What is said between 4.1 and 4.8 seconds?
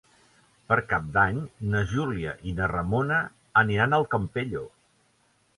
Campello.